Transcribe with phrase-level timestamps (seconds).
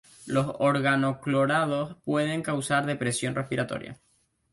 [0.25, 3.99] Los organoclorados pueden causar depresión respiratoria.